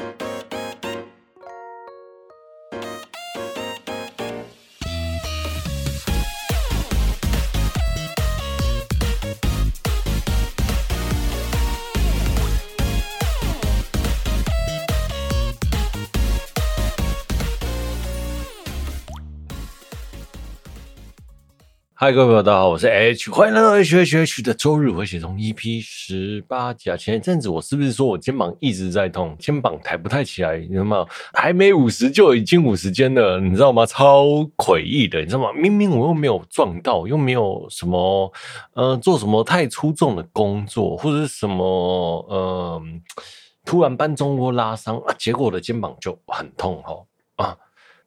[0.00, 0.29] ん?
[22.02, 26.90] 嗨，各位朋友，大家好，我是 H，欢迎来到 H H H 的周日回血中 EP 十八集。
[26.96, 30.56] 前一阵子我是不是说我肩膀一直在痛，肩膀抬不太起来？
[30.56, 31.04] 你知道吗？
[31.34, 33.84] 还没五十就已经五十肩了，你知道吗？
[33.84, 34.24] 超
[34.56, 35.52] 诡异的，你知道吗？
[35.52, 38.32] 明明我又没有撞到，又没有什么
[38.72, 41.62] 呃做什么太出众的工作，或者是什么
[42.30, 42.82] 呃
[43.66, 47.56] 突然搬重物拉伤啊，结果我的肩膀就很痛哈啊。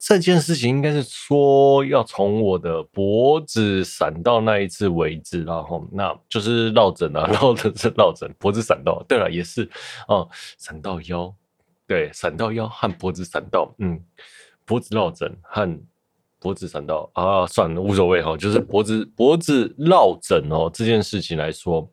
[0.06, 9.02] 这件事情应该是说要从我的脖子闪到那一次为止，然后那就是落枕啊， 落枕是落枕，脖子闪到。
[9.08, 9.70] 对了，也是
[10.10, 11.34] 哦，闪到腰，
[11.88, 13.98] 对，闪到腰和脖子闪到，嗯，
[14.66, 15.80] 脖子落枕和
[16.38, 21.90] 脖子闪到啊，算了，无所谓哈，就是脖子脖子落枕哦，这件事情来说。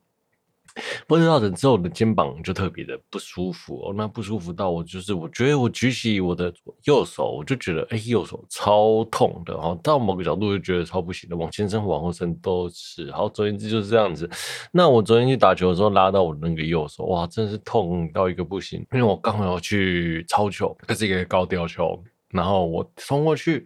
[1.06, 6.52] 不知道，怎之后我的肩膀就特别的不舒服哦，那不舒服到我就是，我觉得我举起我的
[6.84, 13.10] 右手，我就觉得哎，右手超痛的哦，到某个角度就觉得超不行的，往前伸、往后伸都是。
[13.12, 14.28] 好，总之就是这样子。
[14.70, 23.64] 那我昨天去打球的时候拉到我那个右手，哇，真是痛到一个不行，因为我刚好要去超球，这是一个高吊球，然后我冲过去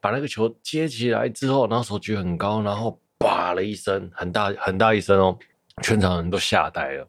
[0.00, 5.36] 把那个球接起来之后，然后手举很高，然后叭了一声，很大很大一声哦。
[5.82, 7.06] 全场人都吓呆了，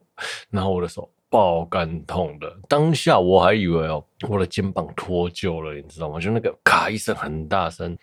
[0.49, 6.19] 然后我的手爆肝痛的，当下我还以为哦，我的肩膀脱臼了，你知道吗？
[6.19, 7.97] 就那个咔一声很大声，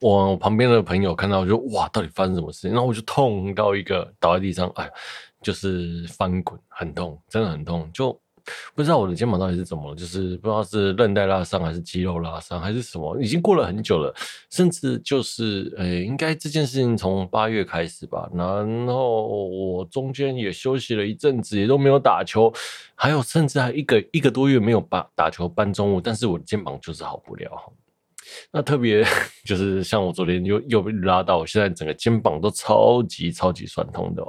[0.00, 2.70] 我旁边的朋友看到就哇，到底发生什么事情？
[2.72, 4.90] 然后我就痛到一个倒在地上，哎，
[5.42, 8.21] 就是翻滚，很痛，真的很痛，就。
[8.74, 14.14] 不知道我的肩膀到底是怎么了，就是不知道是韧带拉伤还是肌肉拉伤还是什么，已经过了很久了，
[14.50, 22.52] 甚至就是呃、应该这件事情从八月开始吧，然后我中间也休息了一阵子，也都没有打球，
[22.94, 27.72] 还有甚至还一个一个多月没有把打球搬重物，但是我的肩膀就是好不了。
[28.50, 29.04] 那特别
[29.44, 34.22] 就是像我昨天又又被拉到，我现在整个肩膀都超级超级酸痛的。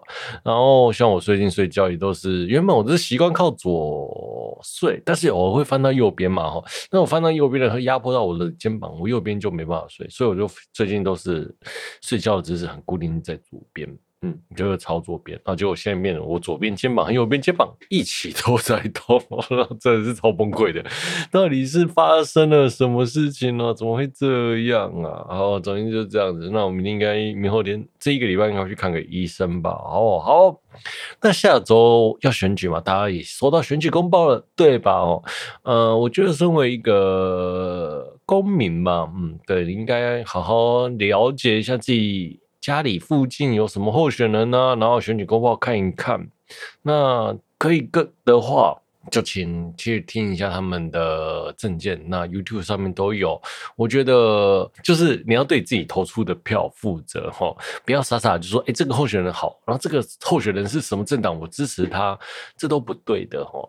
[0.44, 6.64] 然后像我最近睡觉也都是，原本我是习惯靠左睡，但是偶尔会翻到右边嘛哈。
[6.92, 11.54] 那我翻到右边的会压迫到我的肩膀，我右边就没办法睡，所以我就最近都是
[12.02, 13.88] 睡觉的姿势很固定在左边。
[14.24, 19.22] 嗯，就是朝左边，然后结果现在变成我左边肩膀和右边肩膀一起都在痛，
[19.80, 20.82] 真的是超崩溃的。
[21.30, 23.74] 到底是发生了什么事情呢？
[23.74, 25.26] 怎么会这样啊？
[25.28, 26.50] 好，总之就是这样子。
[26.54, 29.72] 那我们应该明后天这一个礼拜应该去看个医生吧。
[29.72, 30.60] 哦，好。
[31.22, 34.94] 那下周要选举嘛，大家也收到选举公报了，对吧？
[34.94, 35.24] 哦，
[35.64, 42.40] 呃，我觉得身为一个公民嘛，嗯，对，应该好好了解一下自己。
[42.64, 46.26] 家里附近有什么候选人呢、然后选举公报看一看，
[46.82, 48.74] 那可以跟的话，
[49.12, 52.02] 就请去听一下他们的证件。
[52.08, 53.38] 那 YouTube 上面都有。
[53.76, 57.54] 我觉得就是你要对自己投出的票负责哈，
[57.84, 62.18] 不要傻傻就说，哎，这个候选人好，然后这个候选人是什么政党，我支持他，
[62.56, 63.60] 这都不对的哈。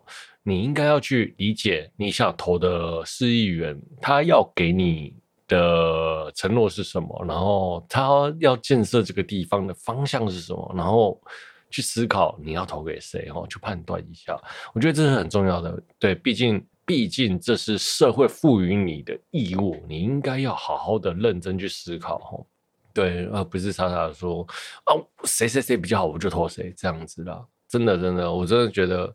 [0.41, 5.13] 你应该要去理解你想投的市议员，他要给你。
[5.47, 7.25] 的承诺是什么？
[7.27, 10.73] 然后他要建设这个地方的方向是什么？
[10.75, 11.21] 然后
[11.69, 14.39] 去思考你要投给谁，然后去判断一下。
[14.73, 15.81] 我觉得这是很重要的。
[15.99, 22.45] 对，毕竟毕竟这是社会赋予你的义务，你应该要好好的认真去思考。
[22.93, 24.47] 对，而不是傻傻的说
[24.85, 27.45] 哦，谁谁谁比较好，我就投谁这样子啦。
[27.67, 29.13] 真的，真的，我真的觉得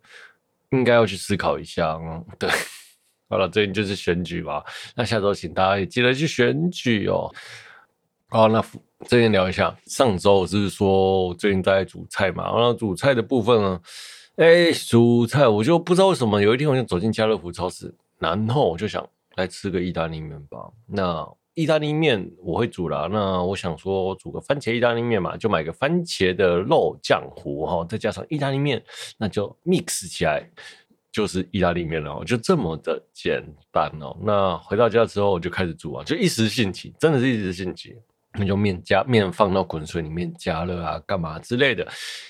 [0.71, 1.95] 应该要去思考一下。
[1.95, 2.51] 嗯对。
[3.31, 4.61] 好了，最近就是选举吧。
[4.97, 7.33] 那下周请大家也记得去选举哦。
[8.29, 8.61] 好，那
[9.07, 12.45] 这边聊一下，上周我是说最近在煮菜嘛。
[12.53, 13.81] 然后煮菜的部分呢，
[14.35, 20.59] 哎，煮菜我就不知道为什么，有一天我就走进家乐福超市，然后我就想来吃个意大利面吧。
[20.87, 21.25] 那
[21.55, 28.83] 意大利面我会煮啦，那我想说我煮个番茄意大利面嘛，就买个番茄的肉酱糊哈，再加上意大利面，
[29.19, 30.49] 那就 mix 起来。
[31.13, 33.43] 就是意大利面了，就这么的简
[33.73, 34.17] 单哦。
[34.23, 37.97] 那回到家之后，我就开始煮啊，就一时兴起，真的是一时兴起，
[38.35, 41.85] 那就面加面放到滚水里面加热啊，干嘛之类的。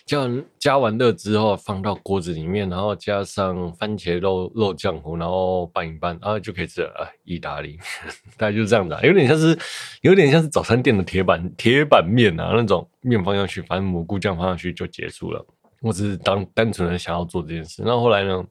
[0.06, 7.04] 加完加完热之后，放到锅子里面，然后加上番茄肉肉酱糊，然后拌一拌啊，就可以吃了啊。
[7.24, 7.80] 意大利面
[8.38, 9.58] 大概就是这样子啊，有点像是
[10.00, 15.44] 有点像是早餐店的铁板铁板面啊，那种面放上去，反正蘑菇酱放上去就结束了。
[15.82, 18.42] 我只是当单纯的想要做这件事，那后来呢？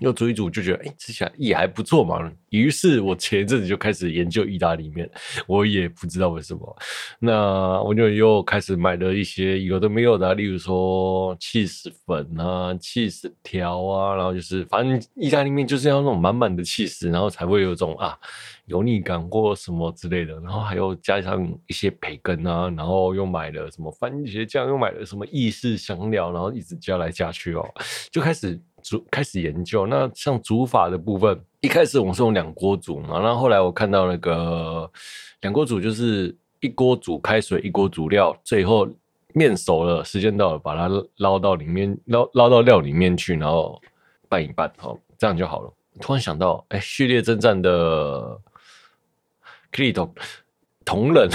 [0.00, 2.30] 又煮一煮就觉得，哎，吃起来也还不错嘛。
[2.50, 5.08] 于是我前一阵子就开始研究意大利面，
[5.46, 6.76] 我也不知道为什么。
[7.18, 18.18] 那我就又开始买了一些有的没有的，例如说起司粉啊、起司条啊，然后就是反正意大利面就是要那种满满的起司，然后才会有种啊
[18.66, 20.34] 油腻感或什么之类的。
[20.40, 27.64] 然后还有加上一些培根啊，然后又买了什么番茄酱，又买了什么意式香料，然后一直加来加去哦，
[28.10, 29.86] 就开始煮，开始研究。
[29.86, 31.40] 那像煮法的部分。
[31.62, 34.90] 一开始我们是用两锅煮嘛，然后后来我看到那个
[35.42, 38.88] 两锅煮就是一锅煮开水，一锅煮料，最后
[39.34, 43.78] 面熟了，时间到了，把它捞到里面，捞捞到料里面去，然后
[44.26, 45.70] 拌一拌，好，这样就好了。
[46.00, 48.40] 突然想到，哎，序列征战的
[49.70, 50.10] Kirito
[50.82, 51.28] 同人。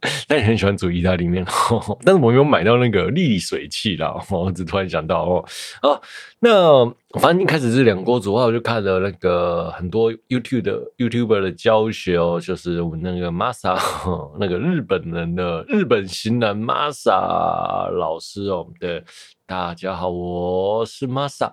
[0.28, 1.44] 但也很喜欢煮意大利面，
[2.04, 4.14] 但是我没有买到那个沥水器啦。
[4.30, 5.44] 我只突然想到哦，
[5.82, 6.00] 哦，
[6.38, 6.86] 那
[7.18, 13.76] 反正一开始是两锅煮，后我就看了那个很多 YouTube 的 YouTuber 的教学哦，就是我们那个 Masa
[14.38, 19.02] 那个日本人的日本型男 Masa 老师哦，对，
[19.46, 21.50] 大家好，我是 Masa，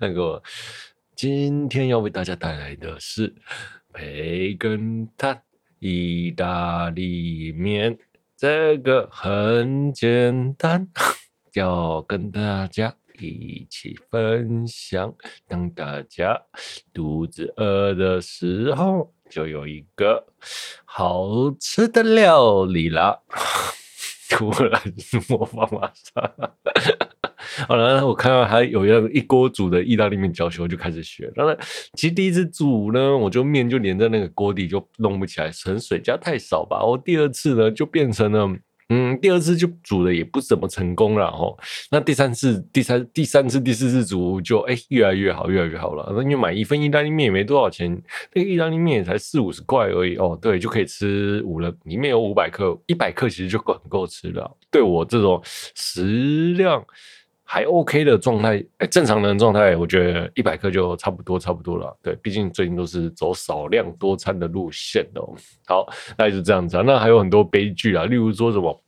[0.00, 0.40] 那个
[1.16, 3.34] 今天要为大家带来的是。
[3.96, 5.42] 培根蛋
[5.78, 7.98] 意大利面，
[8.36, 10.86] 这个很简单，
[11.54, 15.14] 要跟大家一起分享。
[15.48, 16.38] 当大家
[16.92, 20.26] 肚子饿的时候，就有一个
[20.84, 23.22] 好吃的料理啦。
[24.28, 24.78] 突然
[25.30, 26.50] 魔法马上。
[27.66, 31.32] 好了，我看到还有一样一锅煮的意大利面教学，我就开始学。
[31.34, 31.56] 当然，
[31.94, 36.84] 其实第一次煮呢，我就面就连在那个锅底就弄不起来，可能水加太少吧。
[36.84, 38.48] 我第二次呢，就变成了，
[38.88, 41.56] 嗯，第二次就煮的也不怎么成功了哦。
[41.90, 46.12] 那第三次、第三、第三次、第四次煮就哎、越来越好，越来越好了。
[46.16, 47.90] 那你买一份意大利面也没多少钱，
[48.32, 50.38] 那个意大利面也才四五十块而已哦。
[50.40, 54.56] 对，就可以吃五了，里面有五百克，一百克其实就够很够吃了。
[54.70, 55.40] 对我这种
[55.74, 56.84] 食量。
[57.48, 61.96] 还 OK 的状态，哎，正常人状态，我觉得一百克就差不多，差不多了。
[62.02, 65.22] 对，毕竟最近都是走少量多餐的路线的。
[65.64, 65.86] 好，
[66.18, 66.82] 那就这样子啊。
[66.84, 68.82] 那还有很多悲剧啊，例如说什么，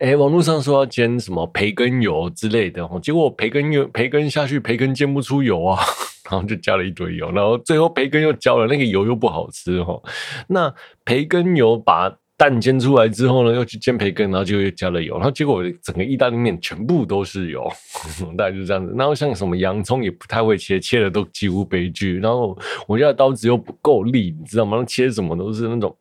[0.00, 5.80] 哎，网络上说要煎什么培根油之类的，结果培根油培根下去，培根煎不出油啊，
[6.28, 10.02] 然后就加了一堆油，然后最后培根又焦了，那个油又不好吃哈。
[10.48, 10.74] 那
[11.04, 12.12] 培根油把。
[12.38, 17.68] 蛋煎出来之后呢，又去煎培根，然后就又加了油，然后结果整个意大利面全部都是油，
[18.38, 18.94] 大概就是这样子。
[18.96, 22.20] 然后像什么洋葱也不太会切，切的都几乎悲剧。
[22.20, 22.56] 然后
[22.86, 24.84] 我家的刀子又不够利，你知道吗？
[24.86, 25.92] 切什么都是那种，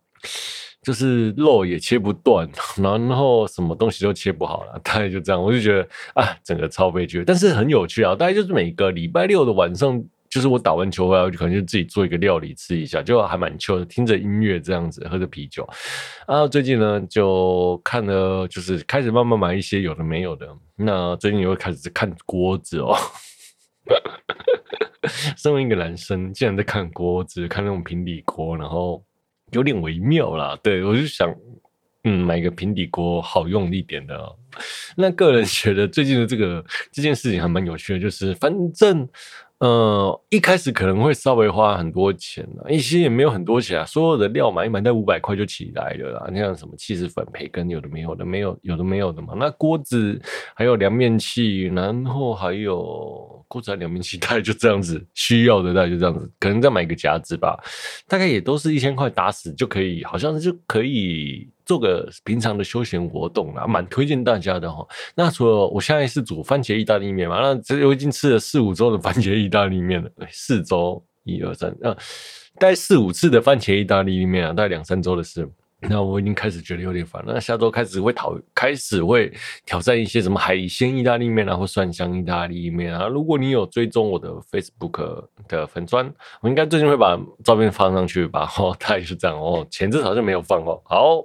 [0.83, 2.47] 就是肉也切不断，
[2.77, 5.41] 然后什么东西都切不好了，大概就这样。
[5.41, 5.81] 我就觉得
[6.13, 8.13] 啊，整个超悲剧，但是很有趣啊。
[8.13, 10.03] 大概就是每个礼拜六的晚上。
[10.37, 15.67] 就是我打完球回来，我就可能就自己做一个料理吃一下，就还蛮 c 的，听着音乐这样子，喝着啤酒。
[16.27, 20.47] 啊，最近呢就看了，就是开始慢慢买一些有的没有的。
[20.75, 22.95] 那最近又开始看锅子哦。
[25.35, 29.03] 身为一个男生，竟然在看锅子，看那种平底锅，然后
[29.53, 30.55] 有点微妙啦。
[30.61, 31.33] 对，我就想，
[32.03, 34.35] 嗯，买一个平底锅好用一点的。
[34.95, 39.09] 那个人觉得最近的这个这件事情还蛮有趣的，就是反正。
[39.59, 46.29] 呃，一开始可能会稍微花很多钱，一些也没有很多钱啊，所有的料买一买，在五百块就起来了啦。
[46.31, 49.33] 那像什么起司粉、培根，有的没有的，没有有的没有的嘛。
[49.35, 50.21] 那锅子
[50.55, 57.59] 还有凉面器，然后还有锅子、凉面器，大概就这样子，需要的大概就这样子，可能再买一个夹子吧，
[58.07, 61.49] 大概也都是一千块打死就可以，好像就可以。
[61.67, 64.87] 做个平常的休闲活动啦，蛮推荐大家的哈。
[65.13, 70.09] 那除了我现在是煮番茄意大利面嘛，那这我已经吃了四五周的番茄意大利面了。
[70.15, 71.93] 对，四周一二三，呃，
[72.57, 75.47] 大概四五次的番茄意大利面啊，大概两三周的事。
[75.79, 77.33] 那我已经开始觉得有点烦了。
[77.33, 79.31] 那下周开始会讨，开始会
[79.63, 83.07] 挑战一些什么海鲜意大利面啊，或蒜香意大利面啊。
[83.07, 88.49] 如果你有追踪我的 Facebook 的粉专，我应该最近会把照片放上去吧。
[88.57, 89.65] 哦，大概是这样哦。
[89.69, 90.81] 前阵好像没有放哦。
[90.83, 91.23] 好，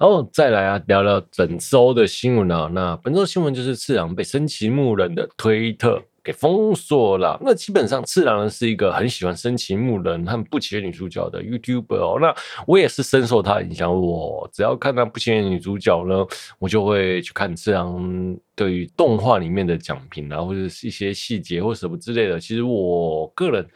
[0.00, 2.68] 然后再来啊，聊聊本周的新闻啊。
[2.72, 6.02] 那本周新闻就是次郎被深崎牧人的推特。
[6.24, 7.38] 给封锁了。
[7.42, 12.18] 那基本上，次郎呢是一个很喜欢深情木人和不起眼女主角的 YouTuber 哦。
[12.18, 12.34] 那
[12.66, 16.26] 我也是深受他影响，我只要看到不起眼女主角呢，
[16.58, 22.40] 我就会去看次郎对于动画里面的讲评啊，或者是一些细节或什么之类的。
[22.40, 23.68] 其实我个人，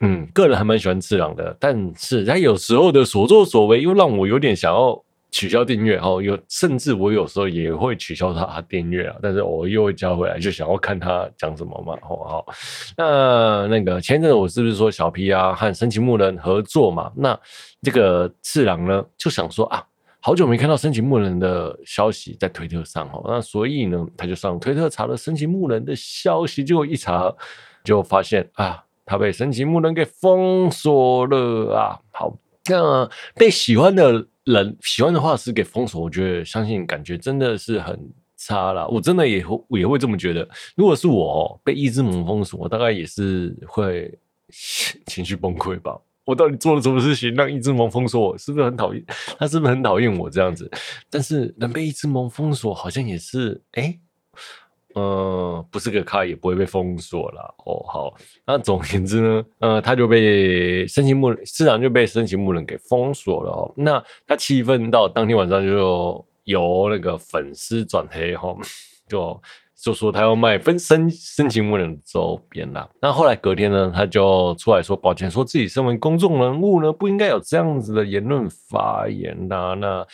[0.00, 5.00] 嗯，个人还蛮喜欢次郎的，但是他有时候的所作所为又让我有点想要
[5.30, 11.96] 取消订阅哦，有甚至我有时候也会取消他订阅啊，但是我又会加回来，就想要看他讲什么嘛。
[12.02, 12.46] 好好，
[12.96, 17.12] 那那个前阵子我是不是说小 P 啊和神奇木人合作嘛？
[17.14, 17.38] 那
[17.82, 19.84] 这个次郎呢就想说啊，
[20.20, 27.32] 好久没看到神奇木人的消息在推特上哦，那所以呢他就上推特查了神奇木人的消息，结果一查
[27.84, 32.00] 就发现啊，他被神奇木人给封锁了啊。
[32.10, 32.36] 好，
[32.68, 34.26] 那被喜欢的。
[34.44, 37.98] 人喜欢的画师给封锁，我觉得相信感觉真的是很
[38.36, 38.86] 差啦。
[38.88, 40.48] 我真的也会也会这么觉得。
[40.76, 44.12] 如果是我被一只萌封锁，我大概也是会
[45.06, 45.98] 情绪崩溃吧。
[46.24, 48.38] 我到底做了什么事情让一只萌封锁我？
[48.38, 49.04] 是不是很讨厌？
[49.38, 50.70] 他是不是很讨厌我这样子？
[51.10, 53.98] 但是能被一只萌封锁，好像也是哎。
[54.94, 57.84] 呃，不是个咖也不会被封锁了哦。
[57.86, 63.72] 好，那总而言之呢，呃，他就被申请木人市长就被申请木人给封锁了哦。
[63.76, 68.56] 那他气愤到当天晚上就由那个粉丝转黑哈，
[69.08, 69.40] 就
[69.80, 72.88] 就说他要卖分深深情木人周边啦。
[73.00, 79.76] 那后来隔天呢，他就出来说抱歉，说自己身为公众人物呢，不应该有这样子的言论发言呐。
[79.78, 80.06] 那。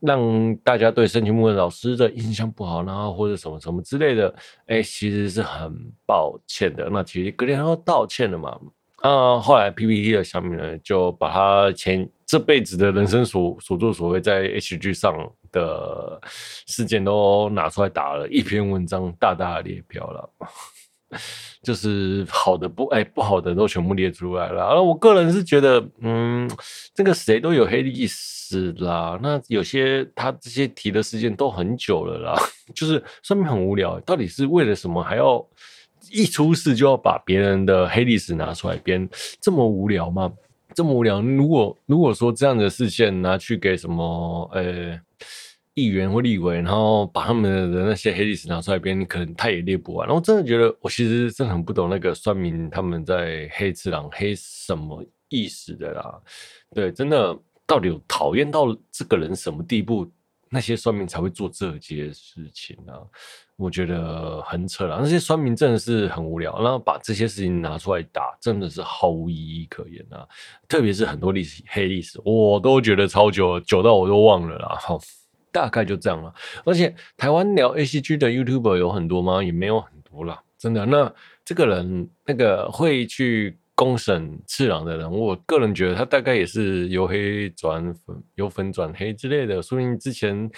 [0.00, 4.34] 让大家对深情木人老师的印象不好，然后或者什么什么之类的，
[4.66, 5.72] 哎，其实是很
[6.06, 6.88] 抱歉的。
[6.90, 8.58] 那其实隔天他都道歉了嘛。
[9.02, 15.14] 啊，后来 PPT 的下面呢，就把他前这辈子的人生所所作所为在 HG 上
[15.52, 16.20] 的
[16.66, 20.30] 事件都拿出来打了一篇文章，大大的列表了。
[21.62, 24.64] 就是好的不哎，不好的都全部列出来了。
[24.64, 26.50] 而我个人是觉得，嗯，
[26.94, 29.18] 这个谁都有黑历史啦。
[29.22, 32.40] 那有些他这些提的事件都很久了啦，
[32.74, 33.98] 就是说明很无聊。
[34.00, 35.44] 到底是为了什么，还要
[36.10, 39.08] 一出事就要把别人的黑历史拿出来编？
[39.40, 40.32] 这么无聊吗？
[40.74, 41.20] 这么无聊？
[41.22, 45.00] 如果如果说这样的事件拿去给什么，呃。
[45.76, 50.06] 议员或立委，然后把他们的那些黑历史拿出来编，可能他也列不完。
[50.06, 56.18] 然后我真的觉得，我其实真的很不懂那个酸民他们在黑次郎黑什么意思的啦。
[56.74, 60.10] 对，真的到底有讨厌到这个人什么地步，
[60.48, 62.96] 那些酸民才会做这些事情啊？
[63.56, 64.98] 我觉得很扯了。
[65.02, 70.26] 那些酸民真的是很无聊，然后把这些事情拿出来打，真的是毫无意义可言啊。
[70.66, 74.78] 特别是很多历史黑历史，我都觉得超久，久到我都忘了啦。
[74.80, 74.98] 好。
[75.56, 76.34] 大概就这样了，
[76.66, 79.42] 而且台湾聊 ACG 的 YouTuber 有很多吗？
[79.42, 80.84] 也没有很多啦，真的。
[80.84, 81.10] 那
[81.46, 89.62] 这个人那个会去公审次郎的人，我个人觉得他大概也是由黑转粉，由粉转黑之类的。
[89.62, 90.50] 说明之前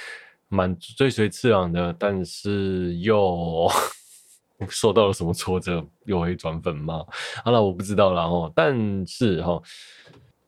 [0.49, 3.71] 蛮追随次郎的，但是又
[4.69, 7.05] 受到了什么挫折，由黑转粉吗？
[7.45, 8.53] 好了，我不知道了哦。
[8.53, 9.63] 但是哈，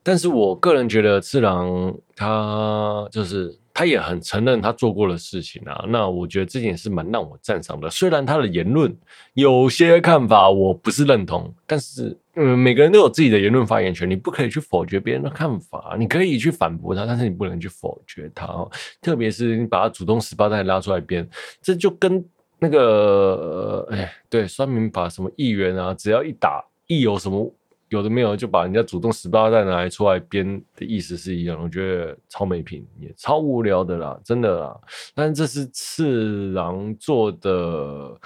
[0.02, 3.59] 但是我个人觉得次郎他就是。
[3.72, 7.88] 他也很承认他做过的事情啊，那我觉得这件事蛮让我赞赏的。
[7.88, 8.94] 虽然他的言论
[9.34, 18.70] 有些看法我不是认同，但是嗯，每个人都有自己的言论发言权，你不可以去否决别人的看法，你可以去反驳他，但是你不能去否决他哦。
[19.00, 21.28] 特别是你把他祖宗十八代拉出来编，
[21.62, 22.24] 这就跟
[22.58, 27.52] 那个哎，对，酸民把什么议员啊，只要一打一有什么。
[27.90, 34.80] 有的没有就把人家祖宗十八代拿来出来编的意思是一样，我觉得超没品，也超无聊的啦，真的啦。
[35.12, 38.16] 但是这是次郎做的，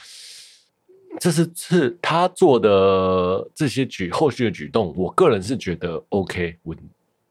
[1.19, 6.77] 这是次他做的这些举后续的举动，我个人是觉得 OK，稳，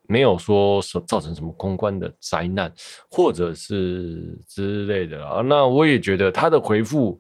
[0.08, 2.74] 没有说造成什么公关的灾难
[3.12, 5.42] 或者是之类的啦。
[5.42, 7.20] 那我也觉得他的回复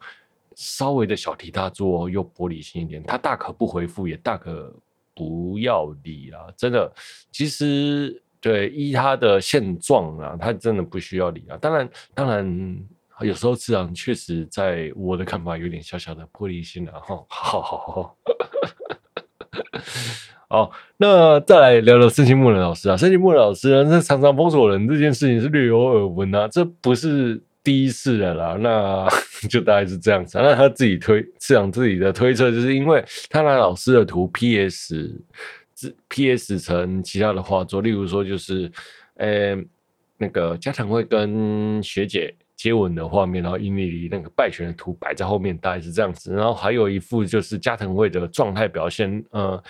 [0.55, 4.73] 稍微的小题大做又玻璃心一点，他大可不回复，也大可。
[5.15, 6.91] 不要理啦，真的，
[7.31, 11.57] 其实对依他的现状啊，他真的不需要理啊。
[11.57, 12.79] 当然，当然，
[13.21, 17.23] 有时候次郎确实在我的看法有点小小的玻璃心了哈。
[17.27, 18.17] 好好好，
[20.49, 27.41] 好，那再来聊聊深情木人老师啊，深情木人老师呢，那常常封锁人这件事情是略有耳闻啊，这不是。
[27.63, 29.07] 第一次的啦，那
[29.49, 30.37] 就大概是这样子。
[30.37, 38.69] 那他自己推，次郎自己的推测，就是因为他拿老师的图 PS，PS PS 成其他的画作，例如说就是，
[39.15, 39.55] 呃、
[40.17, 46.33] 那个加藤会跟学姐接吻的画面，然后因为那个败犬的图摆在后面，大概是这样子。
[46.33, 49.63] 然后还有一幅就是加藤会的状态表现，呃。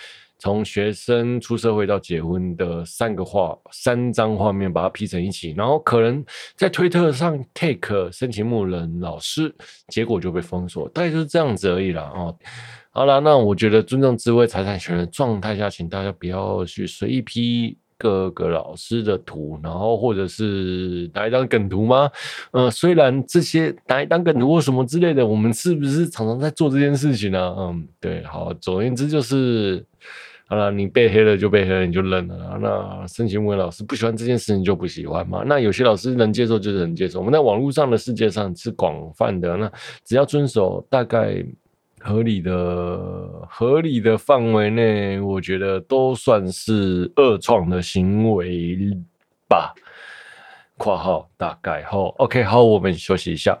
[0.44, 6.22] 从学生出社会到结婚的三个画，三张画面把它 P 成一起，然后可能
[6.54, 9.50] 在推特上 take 深情木人老师，
[9.88, 12.12] 结果就被封锁，大概就是这样子而已啦。
[12.14, 12.36] 哦。
[12.90, 22.10] 好了，那我觉得尊重智慧财产权的状态下，请大家不要去随意 P 各个老师的图，然后或者是拿一张梗图吗？
[22.50, 27.56] 呃，虽然这些拿一张梗图或什么之类的，我们是不是常常在做这件事情呢？
[27.58, 29.82] 嗯，对，好，总而言之就是，
[30.46, 32.58] 好了，你被黑了就被黑了，你就认了。
[32.60, 35.42] 那申请问老师不喜欢这件事情就不喜欢嘛？
[35.46, 37.18] 那有些老师能接受就是能接受。
[37.18, 39.72] 我们在网络上的世界上是广泛的，那
[40.04, 41.44] 只要遵守大概。
[42.06, 48.76] 合理的、合理的范围内，我觉得都算是二创的行为
[49.48, 49.72] 吧。
[50.76, 53.58] 括号大概后，OK，好，我们休息一下。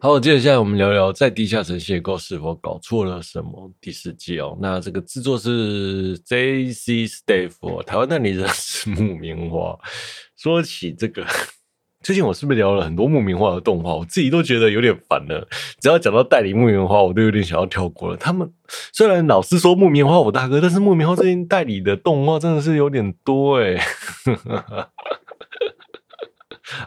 [0.00, 4.56] 好，接着下来我们聊聊在地下城邂逅是否搞错了什么第四季哦。
[4.60, 9.76] 那这个制作是 JC Staff，台湾代理人是木棉花。
[10.36, 11.26] 说起这个，
[12.00, 13.96] 最近我是不是聊了很多木棉花的动画？
[13.96, 15.48] 我自己都觉得有点烦了。
[15.80, 18.16] 只要讲到代理木棉花，我都有点想要跳过了。
[18.16, 18.48] 他们
[18.92, 23.84] 虽然老是说木棉花我大哥，但是木棉花最近代理的动画真的是有点多哎。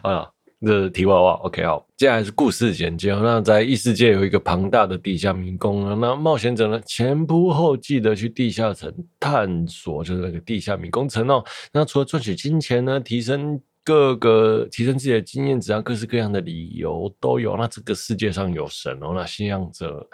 [0.00, 0.30] 啊。
[0.64, 3.12] 这是题外话，OK，好，接下来是故事简介。
[3.12, 11.42] 那在异世界有一个庞大的地下迷宫，那冒险者呢前仆后继的去地下城探索，就是那个地下迷宫城哦。
[11.72, 17.56] 那除了赚取金钱呢，提升各个提升自己的经验值啊，各式各样的理由都有。
[17.56, 20.08] 那这个世界上有神哦，那信仰者。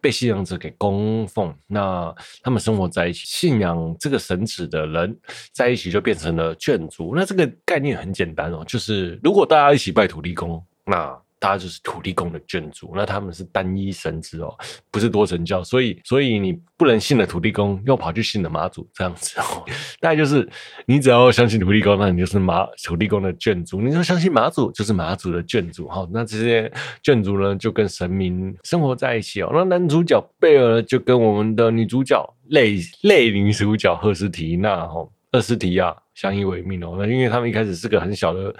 [0.00, 5.18] 被信仰者给供奉，那他们生活在一起，信仰这个神祇的人
[5.52, 7.12] 在一起就变成了眷族。
[7.14, 11.16] 那这个概念很简单哦，就是如果大家一起拜土地公，那。
[11.40, 14.54] 大家就是土地公的眷族，那他们是单一神职哦，
[14.90, 19.64] 不是多神教，所以所以你不能信了土地公，又跑去信了妈祖这样子哦。
[20.00, 20.46] 大概就是
[20.84, 25.88] 你只要相信土地公，那你就是妈土地公的眷族；你说相信妈祖，就是妈祖的眷族。
[25.88, 26.70] 好，那这些
[27.02, 29.50] 眷族呢，就跟神明生活在一起哦。
[29.54, 36.96] 那男主角贝尔就跟我们的女主角类类女主角赫斯提娜哈赫斯提亚相依为命哦。
[36.98, 38.54] 那因为他们一开始是个很小的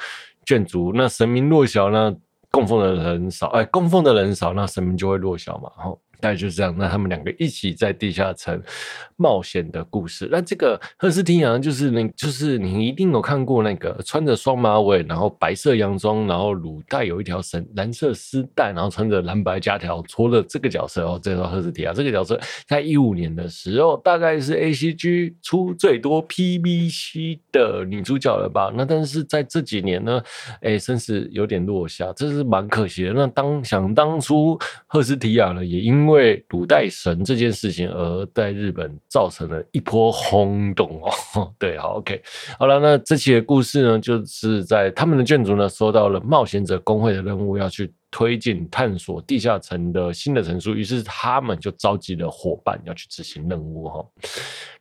[0.46, 2.16] 眷族，那神明弱小呢。
[2.50, 6.00] 供奉的人少，哎，供奉的人少，那神明就会弱小嘛，吼。
[6.20, 8.60] 大概就是这样，那他们两个一起在地下城
[9.16, 10.28] 冒险的故事。
[10.30, 21.18] 那这个赫斯提亚就是那，就是你一定有看过那个穿着双马尾，然后白色洋装，然后乳带有一条绳，蓝色丝带，然后穿着蓝白夹条除了这个角色哦。
[21.22, 28.72] 这个赫斯提亚这个角色，在一五年的时候，大概是 A C G 出最多 P V C 的女主角了吧？
[28.74, 30.22] 那但是在这几年呢，
[30.60, 33.12] 哎，声势有点落下，这是蛮可惜的。
[33.12, 41.52] 那当想当初赫斯提亚呢，也因为因因为鲁代神这件事情而在日本造成了一波轰动哦。
[41.56, 42.20] 对，好，OK，
[42.58, 54.04] 好了，那这期的故事呢，就是在他们的眷族呢收到了冒险者公会的任务，要去推进探索地下城的新的城数，于是他们就召集了伙伴要去执行任务哈。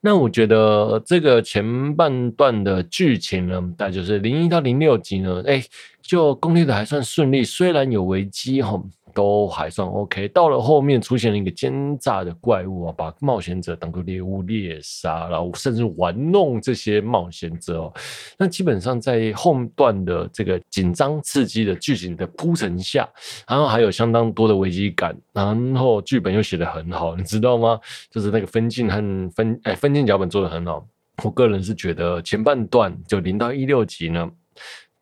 [0.02, 5.64] 那我觉得这个前半段的剧情呢，大概就是零一到零六集呢，哎，
[6.02, 8.82] 就攻略的还算顺利，虽然有危机哈。
[9.14, 17.94] 都还算 OK，到了后面出现了一个奸诈的怪物啊，把冒险者当作猎物猎杀，然后甚至玩弄这些冒险者哦。
[18.38, 23.08] 那基本上在后段的这个紧张刺激的剧情的铺陈下，
[23.48, 27.80] 然后还有相当多的危机感，然后剧本又写得很好，你知道吗？
[28.10, 30.86] 就是那个分镜和分哎分镜脚本做得很好。
[31.24, 34.30] 我个人是觉得前半段就零到一六集呢。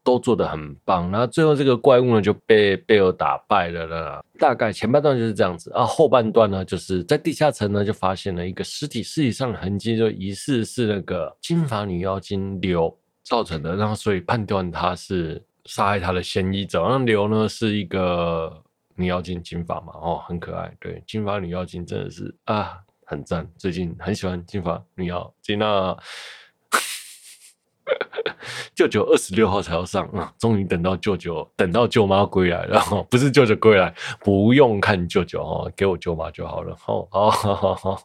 [0.08, 4.26] 都做得很棒，然后最后这个怪物呢就被贝尔打败了了。
[4.40, 16.82] 大概前半段就是这样子啊，后半段呢就是在地下城呢就发现了一个尸体，尸体上的痕迹就疑似是那个金发女妖精刘造成的，然后所以判断他是杀害他的嫌疑者。
[16.88, 18.64] 那刘呢是一个
[18.96, 20.74] 女妖精，金发嘛，哦，很可爱。
[20.80, 25.98] 对，金发女妖精真的是啊，很赞，最近很喜欢金发女妖精啊。
[28.76, 30.34] 舅舅二十六号才要上啊！
[30.38, 32.82] 终于等到舅舅，等到舅妈归来了。
[33.10, 36.76] 不是舅舅归来，不用看舅舅哦，给我舅妈就好了。
[36.80, 38.02] 好，好，好，好。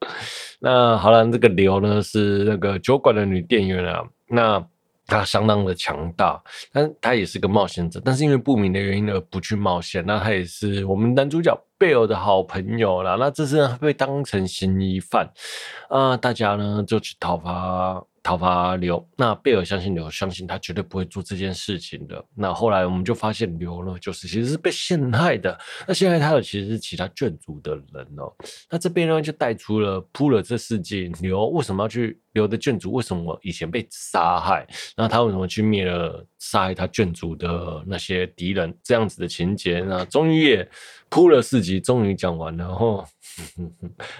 [0.60, 4.04] 那好了，这个刘呢是那个酒馆的女店员啊。
[4.26, 4.64] 那
[5.06, 6.40] 她相当的强大，
[6.72, 10.04] 但她也是个冒险者，但是因为不明的原因而不去冒险。
[10.06, 13.16] 那她也是我们男主角贝尔的好朋友啦。
[13.18, 15.28] 那这次呢被当成嫌疑犯
[15.88, 18.04] 啊，大家呢就去讨伐。
[18.22, 19.06] 讨伐刘。
[19.16, 22.24] 那贝尔相信刘，相信他绝对不会做这件事情的。
[22.34, 25.58] 那后来我们就发现刘呢，就是其实是被陷害的。
[25.86, 28.32] 那陷害他的其实是其他眷族的人哦。
[28.70, 32.20] 那这边呢就带出了铺了这世界，刘为什么要去？
[32.32, 34.64] 刘的眷族为什么以前被杀害？
[34.96, 38.72] 那他为什么去灭了杀害他眷族的那些敌人？
[38.84, 40.70] 这样子的情节，那终于也
[41.08, 42.64] 铺了四集，终于讲完了。
[42.64, 43.04] 然后，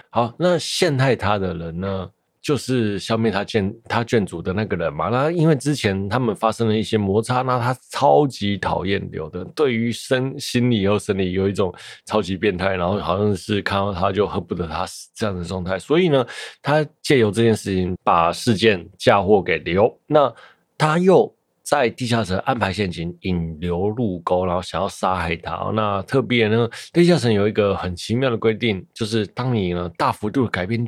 [0.09, 2.11] 好，那陷害他的人呢？
[2.41, 5.09] 就是消灭他眷他眷族的那个人嘛。
[5.09, 11.73] 那因为之前他们发生了一些摩擦，那他超级讨厌刘的，对于身心理和生理有一种
[12.05, 15.77] 超级变态，然后好像是看到他就恨不得他死这样的状态。
[15.77, 16.25] 所以呢，
[16.61, 19.95] 他借由这件事情把事件嫁祸给刘。
[20.07, 20.33] 那
[20.77, 25.71] 他又在地下城安排陷阱，引刘入沟，然后想要杀害他。
[25.75, 30.87] 那特别呢，地下城有一个很奇妙的规定，就是当你呢大幅度改变。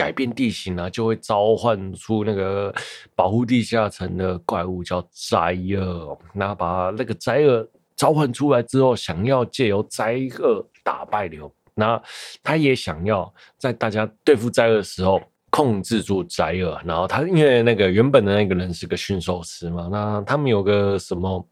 [0.00, 2.74] 改变地形、啊，就会召唤出那个
[3.14, 6.18] 保护地下城的怪物，叫灾厄。
[6.32, 11.52] 那把那个灾厄召唤出来之后，想要借由灾厄打败流。
[11.74, 12.02] 那
[12.42, 16.80] 他也想要在大家对付灾厄的时候控制住灾厄。
[16.82, 21.46] 然后他因为那个原本的那个人是个驯兽师嘛，那他们有个什么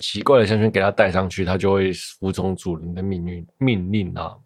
[0.00, 4.36] 奇怪的项圈给他戴上去，他就会服从主人的命运命令啊，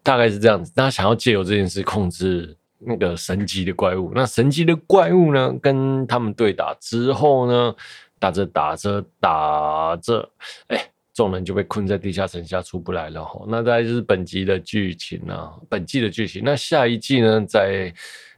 [0.00, 0.72] 大概是这样子。
[0.76, 2.56] 那他想要借由这件事控制。
[2.86, 7.74] 那个神级的怪物，那神级的怪物呢，跟他们对打之后呢，
[8.18, 10.28] 打着打着打着，
[10.68, 13.44] 哎，众人就被困在地下城下出不来了哈。
[13.48, 16.42] 那大概就是本集的剧情啊，本季的剧情。
[16.44, 17.92] 那下一季呢，在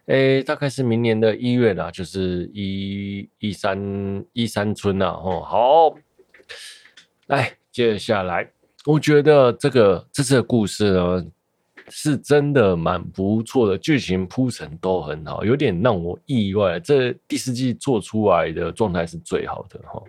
[0.07, 5.07] 哎，大概是明年的一月啦，就是一一三一三春呐。
[5.07, 5.95] 哦，好，
[7.27, 8.49] 来接下来，
[8.85, 11.27] 我觉得这个这次的故事呢。
[11.89, 16.81] 是真的蛮不错的，剧情铺陈都很好，有点让我意外。
[16.81, 20.03] 这第四季做出来的状态是最好的哈。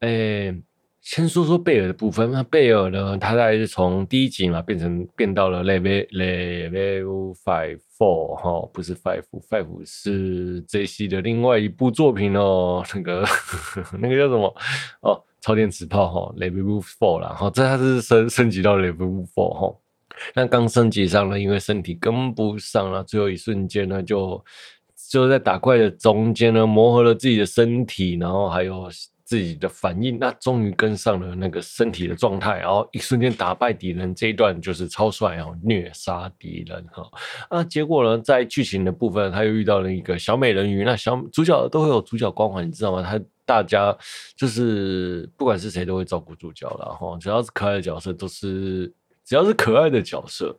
[0.00, 0.54] 诶，
[1.00, 2.30] 先说说贝尔的部分。
[2.30, 12.84] 那贝尔呢，他大概是从第一集嘛，变成变到了 level level five four 哈，不是 five five 是 JC 的另外一部作品哦。
[12.94, 13.24] 那个
[13.98, 14.54] 那个叫什么
[15.02, 15.22] 哦？
[15.40, 17.28] 超电磁炮哈，level four 啦。
[17.30, 19.74] 哈，这它是升升级到 level four 哈。
[20.34, 24.44] 那刚升级上了，因为身体跟不上了，最后一瞬间呢，就
[25.10, 28.88] 就在打怪的中间呢，磨合了自己的身体，然后还有
[29.24, 37.08] 自己的反应，那终于跟上了那个身体的状态，然后一瞬间打败敌人，这一段就是超帅哦，虐杀敌人哈。
[37.48, 43.02] 啊，结果呢，在剧情的部分，他又遇到了一个小美人鱼，那小主角都会有主角光环，你知道吗？
[43.02, 43.96] 他大家
[44.36, 48.92] 就是不管是谁都会照顾主角了哈，只要是可爱的角色都是。
[49.30, 50.58] 只要是可爱的角色，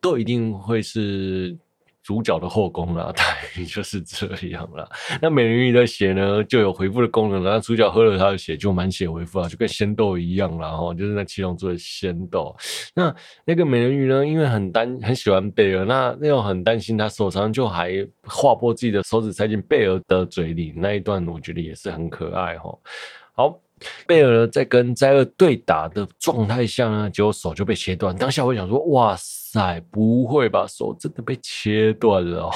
[0.00, 1.54] 都一定会是
[2.02, 4.88] 主角的后宫啦， 大概就是这样啦。
[5.20, 10.70] 那美人鱼的血呢，就有回复的功能，然后主角喝了他的血就满血回复啊，就跟仙豆一样啦。
[10.70, 12.56] 哈，就是那七龙珠的仙豆。
[12.94, 22.74] 那那个美人鱼呢，因为很担很喜欢贝尔，那那种很担心他受伤，就还划破自己的手指塞进贝尔的嘴里，那一段我觉得也是很可爱哈。
[23.34, 23.60] 好。
[24.06, 28.16] 贝尔在跟灾厄对打的状态下呢，结果手就被切断。
[28.16, 30.66] 当下我想说：“哇塞，不会吧？
[30.66, 32.50] 手真的被切断了哦？”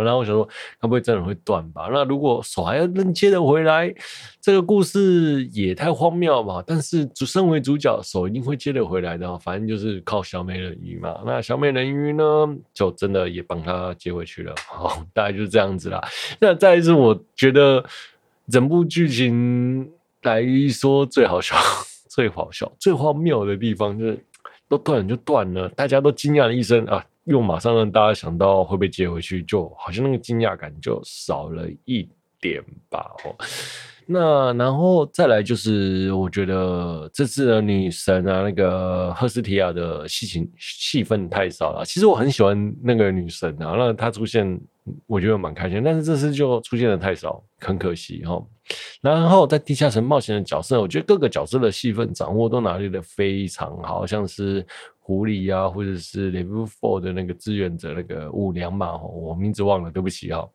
[0.02, 0.44] 然后我想说
[0.80, 3.94] ：“会不会真的会断吧？”那如果手还要能接得回来，
[4.40, 6.64] 这个故事也太荒谬吧？
[6.66, 9.38] 但是主身为主角，手一定会接得回来的。
[9.38, 11.20] 反正就是靠小美人鱼嘛。
[11.26, 12.24] 那小美人鱼呢，
[12.72, 14.54] 就真的也帮他接回去了。
[14.66, 16.02] 好， 大概就是这样子啦。
[16.40, 17.84] 那再一次，我觉得
[18.50, 19.90] 整部剧情。
[20.24, 21.54] 来说最好笑、
[22.10, 24.24] 最好笑、最荒谬的地方就是，
[24.68, 32.08] 都断了就断了，大家都惊讶了一声啊，又马上让大家想到会被接回去，就好像那个惊讶感就少了一
[32.40, 33.10] 点吧。
[33.24, 33.36] 哦，
[34.06, 41.84] 那然后再来就是，我觉得这次的女神啊，那个赫斯提亚的戏情戏份太少了。
[41.84, 44.60] 其实我很喜欢那个女神啊，那她出现。
[45.06, 48.38] 我觉得蛮开心，但是这次就出现的太少，很可惜哈。
[49.00, 54.62] 然后在地下城冒险的角色，我觉得各个角色的戏份掌握都拿捏的非常好，像是
[54.98, 60.46] 狐狸啊，或者是 Level Four 的那个志愿者那个五娘嘛，我名字忘了，对不起哈，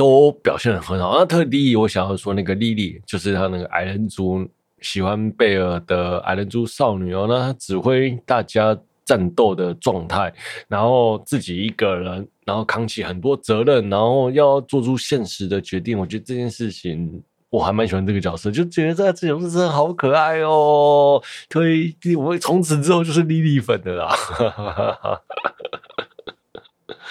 [0.00, 1.18] 都表现的很好。
[1.18, 4.48] 那特地我想要说那个莉莉，就是他那个矮人族
[4.80, 8.74] 喜欢贝尔的矮人族少女哦，那他指挥大家。
[9.02, 10.32] 战斗的状态，
[10.68, 15.98] 然后自己一个人，然后扛起很多责任，然后要做出现实的决定。
[15.98, 21.20] 我觉得这件事情我还蛮喜欢这个角色，就觉得这个角色真的好可爱哦。
[21.48, 24.14] 推我从此之后就是莉莉粉的啦。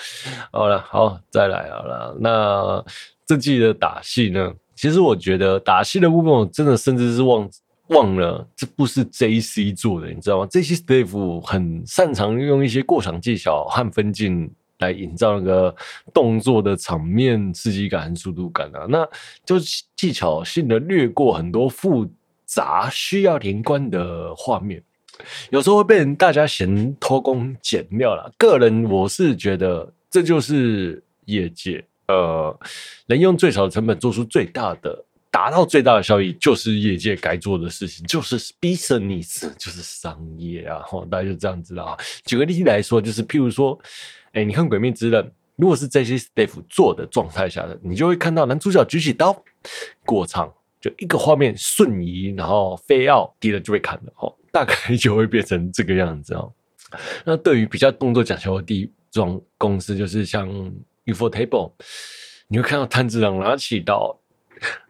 [0.52, 2.18] 好了，好，再来好了。
[2.20, 2.84] 那
[3.26, 7.50] 这季的打戏呢，其实我觉得打戏的部分，我真的甚至是忘
[7.88, 15.76] 忘了这部是 JC 做的，你知道吗？JC Staff 很擅长用一些过场技巧和分镜来营造那个
[16.14, 19.08] 动作的场面刺激感和速度感啊，那
[19.44, 19.56] 就
[19.96, 22.08] 技巧性的略过很多复
[22.46, 24.82] 杂需要连贯的画面。
[25.50, 28.32] 有时候会被人大家嫌偷工减料了。
[28.38, 32.58] 个人我是觉得这就是业界，呃，
[33.08, 40.82] 能用最少的成本做出最大的，达到最大的效益，就是业界该做的事情，就是 business，就是商业啊。
[40.86, 41.96] 吼，大家就这样子啦。
[42.26, 43.80] 举个例子来说，就是譬如说，
[44.32, 45.24] 哎，你看《鬼灭之刃》，
[45.56, 49.44] 如果是这些 staff 做的状态下的，你就会看到男主角举起刀
[50.06, 50.52] 过场，
[50.82, 54.14] 就一个画面瞬移，然后飞奥，敌人就会砍了。
[54.16, 54.36] 吼。
[54.52, 56.52] 大概 就会变成这个样子哦。
[57.24, 60.50] 那对于比较动作讲求的地装公司，就是像
[61.06, 61.72] ufotable，
[62.48, 64.20] 你会看到炭治郎拿起刀，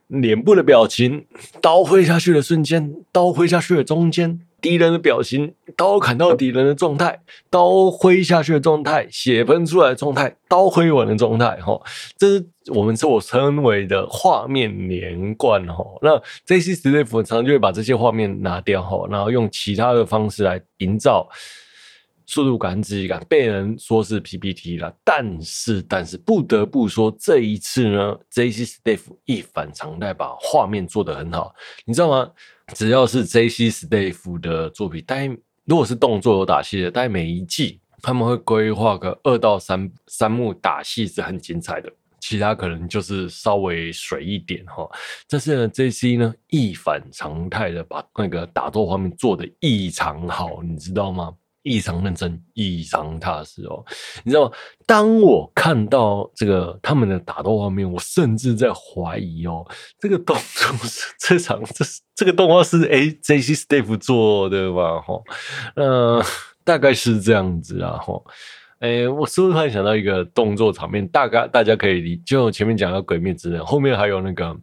[0.08, 1.26] 脸部的表情，
[1.62, 4.42] 刀挥下去的瞬间，刀挥下去的中间。
[4.62, 11.82] 敌人的表情，刀砍到敌人的状态，刀挥下去的状态，血喷出来的状态，刀挥完的状态，哈，
[12.18, 15.84] 这是我们所称为的画面连贯，哈。
[16.02, 21.28] 那 J.C.Staff 常常就会把这些画面拿掉，哈，然后用其他的方式来营造
[22.26, 24.94] 速度感、刺激感，被人说是 PPT 了。
[25.04, 31.54] 但是，但是不得不说，这一次呢，，J.C.Staff 一反常态，把画面做得很好，
[31.86, 32.30] 你知道吗？
[32.74, 35.28] 只要是 JC Staff 的作品，但
[35.66, 44.90] 如果是动作有打戏的，但每一季他们会规划个二到三三幕打戏是很精彩的，其他可能就是稍微水一点哈。
[45.28, 51.34] 但是呢，JC 呢一反常态的把那个打斗画面做得异常好，你知道吗？
[51.62, 53.84] 异常认真，异常踏实哦。
[54.24, 54.52] 你知道吗？
[54.86, 59.66] 当我看到这个他们的打斗画面，我甚至在怀疑哦，
[60.00, 65.02] 这个动作是这场这这个动画是 A J C Staff 做的吧？
[65.02, 65.22] 哈，
[65.76, 66.24] 呃，
[66.64, 67.98] 大概是这样子啊。
[67.98, 68.14] 哈，
[68.80, 71.08] 哎，我是不是突然想到一个动作场面？
[71.10, 74.56] 大概大家可以理，就前面讲到《鬼灭之刃》，后面还有那个，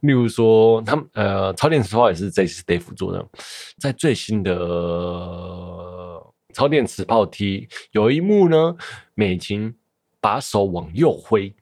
[0.00, 3.26] 例如说他们呃，超电磁炮也是 J C Staff 做的，
[3.78, 5.87] 在最新的。
[6.58, 8.74] 超电磁炮 T 有一幕呢，
[9.14, 9.72] 美琴
[10.20, 11.54] 把手往右挥，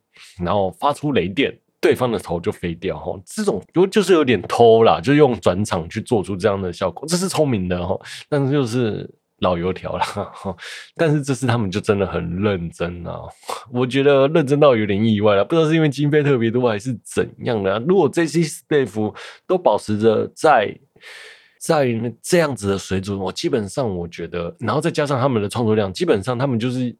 [0.43, 2.99] 然后发出雷电，对方的头就飞掉。
[2.99, 7.95] 哈，这种就就是有点偷啦，就用转场去做出这样的效果，这是聪明的哈。
[8.31, 9.07] 但是就是
[9.41, 10.57] 老油条了哈。
[10.97, 13.21] 但是这次他们就真的很认真啊，
[13.71, 17.79] 我觉得认真到有点意外了，不知道是因为经费特别多还是怎样的。
[17.81, 19.15] 如果这些 staff
[19.47, 20.75] 都保持着在。
[21.67, 21.89] 在
[22.23, 26.95] 这样子的水准，我基本上我觉得，然后再加上他们的创作量，基本上他们就是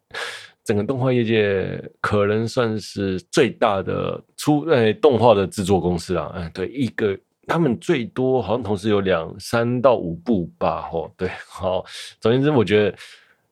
[0.65, 6.33] 整个动画业界可能算是最大的出呃动画的制作公司啊。
[6.35, 10.91] 嗯，对，一个他们最多好像同时有两三到五部吧。
[10.93, 11.85] 哦，对，好，
[12.19, 12.99] 总言之，我觉得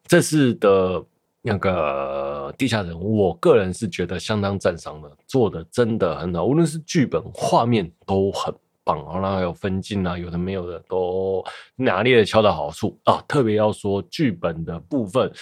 [0.09, 1.01] 这次的
[1.43, 8.53] 那个地下城，我个人是觉得相当赞赏的，做的真的很好，无论是剧本、画面都很。
[8.85, 11.43] 棒，然后还有分镜啊，有的没有的都
[11.75, 13.25] 拿捏的恰到好处啊。
[13.27, 15.33] 特别要说剧本的部分，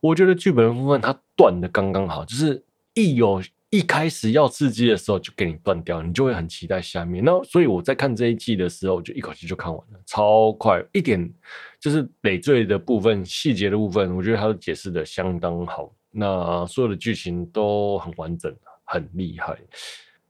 [0.00, 7.24] 我觉得剧本的部分它断的刚刚好，就是一有一开始要刺激的时候就给你断掉，你就会很期待下面。
[7.24, 11.32] 那所以我在看这一季的时候，就一口气就看完了，超快，一点
[11.80, 15.92] 就是累赘的部分、细节的部分，我觉得它都解释的相当好。
[16.10, 19.58] 那所有的剧情都很完整，很厉害。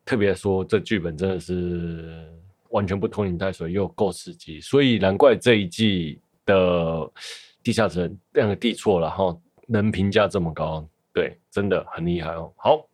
[0.05, 2.29] 特别说这剧本真的是。
[2.73, 7.11] 完全不拖泥带水，又够刺激，所以难怪这一季的
[7.63, 10.83] 地下城两个地错了哈，能评价这么高，
[11.13, 12.51] 对，真的很厉害哦。
[12.57, 12.87] 好，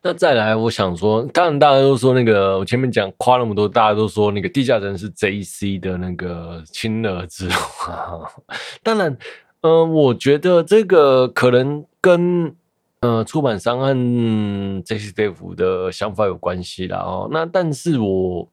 [0.00, 7.48] 那再来，我想说，当然大家都说那个，我前面讲夸那么多，大家都说那个地下城是 JC 的那个亲儿子，
[8.84, 9.10] 当然，
[9.62, 12.54] 嗯、呃，我觉得这个可能跟
[13.00, 13.92] 呃出版商和
[14.84, 17.28] jcf 的想法有关系啦哦。
[17.32, 18.48] 那但是我。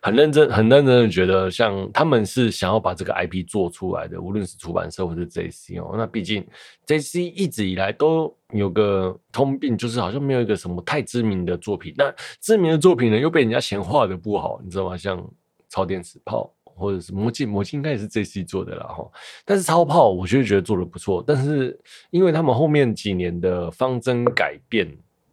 [0.00, 5.94] 很认真，很认真的觉得，像他们是想要把这个 IP 做出来的，无论是出版社或是 JC 哦。
[5.96, 6.46] 那毕竟
[6.86, 11.94] JC 一直以来都有个通病，就是好像没有一个什么太知名的作品。
[11.96, 14.96] 那知名的作品呢，又被人家嫌画的不好，你知道吗？
[14.96, 15.24] 像
[15.68, 19.04] 超电磁炮或者是魔镜，魔镜应该也是 JC 做的啦哈。
[19.44, 21.22] 但是超炮，我确实觉得做的不错。
[21.26, 21.78] 但是
[22.10, 24.88] 因为他们后面几年的方针改变，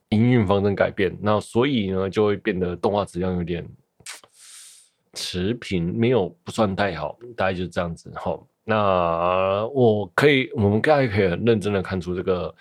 [0.10, 3.68] 营运方针改变，那所以呢，就会变得动画质量有点。
[5.13, 8.39] 持平没有不算太好，大概就是这样子哈。
[8.63, 12.54] 那我可以，我们大家可以很认真的看出这个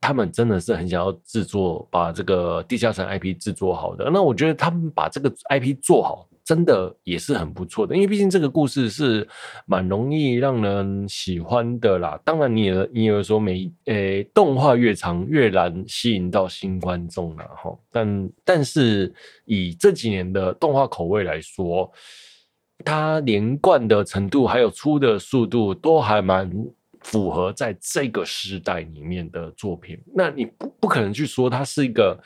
[0.00, 4.08] 他们真的是很想要制作，把这个地下城 IP 制作好的。
[4.10, 7.94] 那我觉得他们把这个 IP 做好，真的也是很不错的。
[7.94, 9.26] 因为毕竟这个故事是
[9.66, 12.20] 蛮容易让人喜欢的啦。
[12.24, 17.78] 当然，你也你有说每诶、动画越长越难吸引到新观众了哈。
[17.90, 19.12] 但但是
[19.44, 21.90] 以这几年的动画口味来说，
[22.84, 26.50] 它连贯的程度还有出的速度都还蛮。
[27.04, 32.16] 符合在这个时代里面的作品，那你不不可能去说它是一个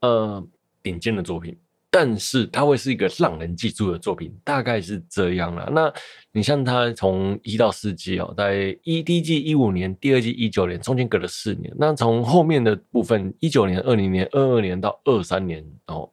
[0.00, 0.40] 呃
[0.80, 1.58] 顶尖的作品，
[1.94, 5.68] 但是它会是一个让人记住的作品，大概是这样了。
[5.70, 5.92] 那
[6.32, 11.70] 你像它从一到四季哦，在一第一季一五年，第二季一九年，中间隔了四年。
[11.78, 16.08] 那从后面的部分，一九年、二零年、二二年到二三年哦。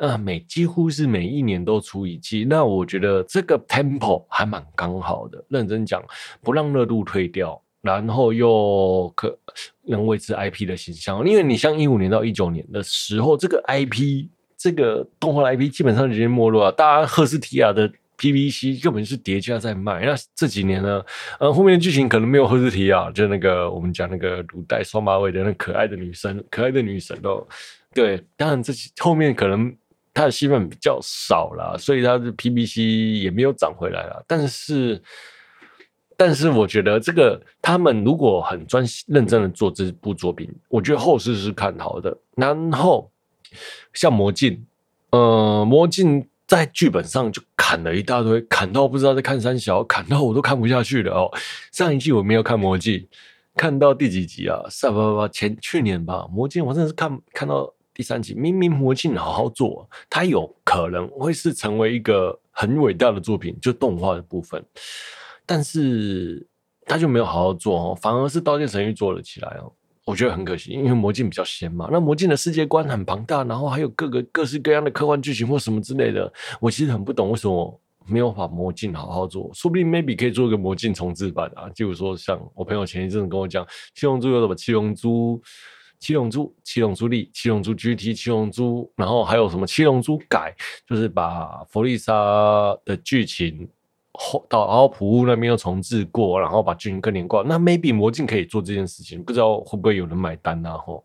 [0.00, 5.44] 那，每几乎是每一年都出一季，那我觉得这个 tempo 还蛮刚好的。
[5.48, 6.00] 认真讲，
[6.40, 9.36] 不让热度退掉，然后又可
[9.82, 11.28] 能维持 IP 的形象。
[11.28, 16.72] 因为你像一五年到一九年的时候，这个 IP 这个动画 IP 基本上已经没落了。
[16.72, 20.04] 大家赫斯提亚的 PVC 根本是叠加在卖。
[20.04, 21.02] 那这几年呢，
[21.38, 27.46] 呃，后面的剧情可能没有赫斯提亚，就那个我们讲那个鲁代双马尾的那可爱的女生，可爱的女神哦。
[27.94, 29.74] 对，当然这后面可能。
[30.14, 34.24] 它的戏份比较少啦，所以它的 PVC 也没有涨回来了。
[34.26, 35.00] 但是，
[36.16, 42.18] 但是我觉得这个他们如果很专心认真的做这部作品，我觉得后世是看好的。
[42.34, 43.08] 然后
[43.92, 44.66] 像魔镜，
[45.10, 51.30] 呃，魔镜在剧本上就砍了一大堆，砍到不知道在看三小，砍到我都看不下去了哦。
[51.72, 53.06] 上一季我没有看魔镜，
[53.54, 54.62] 看到第几集啊？
[54.70, 57.72] 上吧吧前去年吧，魔镜我真的是看看到。
[57.94, 64.64] 第三集明明魔镜好好做，它有可能会是成为一个很伟大的作品，就动画的部分，
[65.44, 66.46] 但是
[66.86, 69.72] 他就没有好好做哦，反而是《刀剑神域》做了起来哦，
[70.10, 71.88] 我觉得很可惜，因为魔镜比较仙嘛。
[71.92, 85.40] 那魔镜的世界观很庞大，然后还有各个各式各样的科幻剧情或什么之类的，我其实很不懂为什么没有把魔镜好好做，说不定 maybe 可以做一个魔镜重制版啊，就说像我朋友前一阵子跟我讲，七龙珠有什么七龙珠。
[86.00, 90.54] 七龙珠、七龙珠力、七龙珠 GT、七龙珠，然后还有什么七龙珠改，
[90.86, 92.12] 就是把弗利萨
[92.84, 93.68] 的剧情
[94.12, 97.46] 后到然后普乌那边又重置过，然后把剧情更连贯。
[97.46, 100.76] 那 maybe 魔镜可以做这件事情，不知道会不会有人买单啊？
[100.78, 101.04] 吼，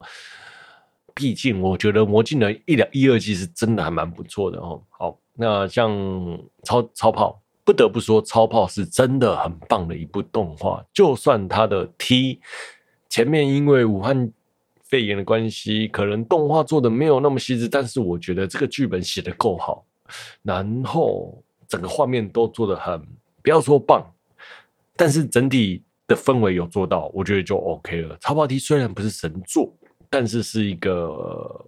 [1.13, 4.81] 毕竟我觉得魔镜的一两一二季是真的还蛮不错的哦。
[4.89, 5.91] 好，那像
[6.63, 12.39] 超超炮，不得不说超炮是真的很棒的一部动画，就算它的 T
[13.09, 14.31] 前面因为武汉。
[14.85, 19.83] 肺炎的关系，可能动画做的没有那么细致，但是我觉得这个剧本写的够好，
[20.43, 21.41] 然后
[21.73, 23.01] 整个画面都做的很，
[23.41, 24.05] 不要说棒，
[24.95, 28.15] 但是整体的氛围有做到，我觉得就 OK 了。
[28.21, 29.73] 超跑 T 虽然不是神作，
[30.07, 31.65] 但是是一个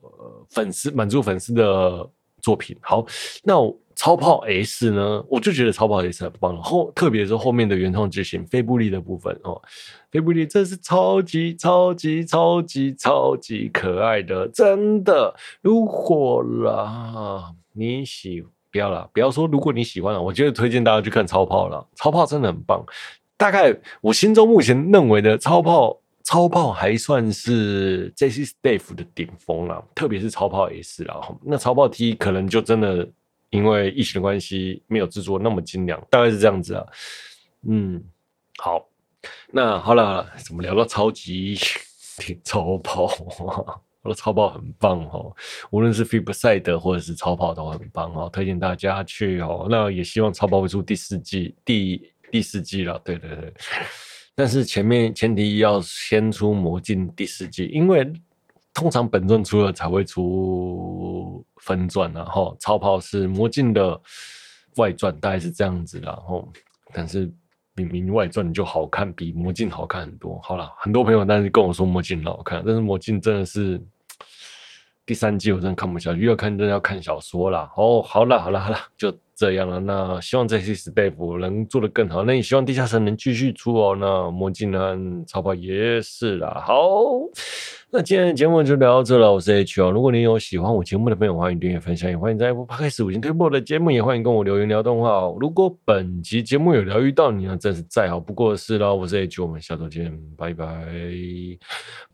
[0.51, 2.07] 粉丝满足粉丝的
[2.39, 2.77] 作品。
[2.81, 3.03] 好，
[3.43, 3.55] 那。
[3.97, 6.61] 超炮 S 呢，我就觉得超炮 S 很棒。
[6.61, 9.61] 后特别是后面的原创剧情，菲布利的部分哦，
[10.11, 15.33] 菲布利真是超级超级超级超级可爱的，真的。
[15.61, 18.41] 如果啦，你喜
[18.75, 21.87] 不要啦，不要说如果你喜欢了，我觉得推荐大家去看超炮了。
[21.95, 22.83] 超炮真的很棒，
[23.37, 31.21] 大概我心中目前认为的超炮，超炮还算是 JC Staff 的顶峰了，特别是超炮 S 啦。
[31.41, 33.07] 那超炮 T 可能就真的。
[33.51, 36.85] 因为疫情的关系，没有制作那么精良，大概是这样子啊。
[37.65, 38.03] 嗯，
[38.57, 38.85] 好，
[39.51, 41.57] 那好了好了，怎么聊到超级
[42.43, 43.07] 超跑？
[44.05, 45.35] 我的超跑很棒哦，
[45.71, 49.67] 无论是 Flipside 或者是超跑都很棒哦，推荐大家去哦。
[49.69, 52.97] 那也希望超跑会出第四季，第第四季了。
[53.03, 53.53] 对对对，
[54.33, 58.09] 但是前面前提要先出魔镜第四季，因为。
[58.77, 63.97] 通常本传出了才会出分传，然后超跑是魔镜的
[64.75, 66.51] 外传，大概是这样子，然后
[66.91, 67.31] 但是
[67.75, 70.37] 明明外传就好看，比魔镜好看很多。
[70.43, 73.81] 好了，很多朋友但是跟我说魔镜很好看，但是魔镜真的是
[75.05, 77.71] 第三季我真的看不下去，要看真要看小说了。
[77.75, 79.79] 哦，好了好了好了，就这样了。
[79.79, 83.95] 那希望这些 staff 能做得更好，那也希望地下城能继续出哦。
[83.99, 86.63] 那魔镜呢，超跑也是啦。
[86.65, 86.83] 好。
[87.91, 89.89] 那今天的节目就聊到这了，我是 H 哦。
[89.89, 95.37] 如果你有喜欢我节目的朋友，欢迎订阅分享，也欢迎在 Apple Podcast 五星推播的节目，也欢迎跟我留言聊动画哦。
[95.39, 98.93] 如果本集节目有疗愈到你，那真是再好不过的事了。
[98.93, 100.65] 我是 H，我们下周见，拜拜。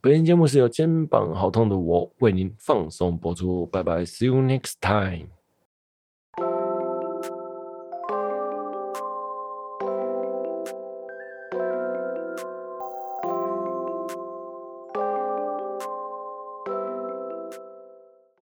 [0.02, 5.41] 本期节目是由肩膀好痛的我为您放松播出，拜拜，See you next time。